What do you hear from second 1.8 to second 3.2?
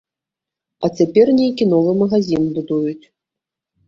магазін будуюць.